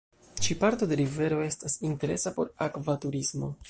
[0.45, 3.57] Ĉi parto de rivero estas interesa por akva turismo.